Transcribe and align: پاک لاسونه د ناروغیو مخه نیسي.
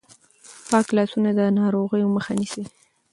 پاک 0.69 0.87
لاسونه 0.97 1.29
د 1.35 1.41
ناروغیو 1.59 2.13
مخه 2.15 2.33
نیسي. 2.39 2.63